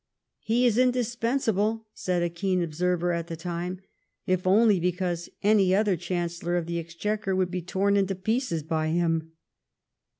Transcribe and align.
"He 0.39 0.65
is 0.65 0.79
indispensable," 0.79 1.85
said 1.93 2.23
a 2.23 2.29
keen 2.31 2.63
observer 2.63 3.11
at 3.11 3.27
the 3.27 3.35
time, 3.35 3.81
"if 4.25 4.47
only 4.47 4.79
because 4.79 5.29
any 5.43 5.75
other 5.75 5.95
Chancellor 5.95 6.57
of 6.57 6.65
the 6.65 6.79
Exchequer 6.79 7.35
would 7.35 7.51
be 7.51 7.61
torn 7.61 7.95
into 7.95 8.15
pieces 8.15 8.63
by 8.63 8.87
him." 8.87 9.33